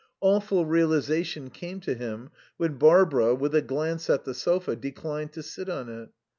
Awful 0.19 0.65
realization 0.65 1.51
came 1.51 1.79
to 1.81 1.93
him 1.93 2.31
when 2.57 2.77
Barbara, 2.79 3.35
with 3.35 3.53
a 3.53 3.61
glance 3.61 4.09
at 4.09 4.25
the 4.25 4.33
sofa, 4.33 4.75
declined 4.75 5.31
to 5.33 5.43
sit 5.43 5.69
on 5.69 5.89
it. 5.89 6.09